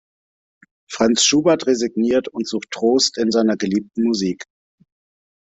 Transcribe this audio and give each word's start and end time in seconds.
Franz 0.89 1.21
Schubert 1.23 1.67
resigniert 1.67 2.27
und 2.27 2.47
sucht 2.47 2.71
Trost 2.71 3.19
in 3.19 3.29
seiner 3.29 3.55
geliebten 3.55 4.01
Musik. 4.01 4.45